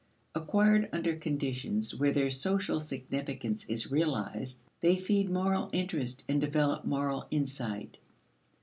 [0.33, 6.83] Acquired under conditions where their social significance is realized, they feed moral interest and develop
[6.83, 7.99] moral insight.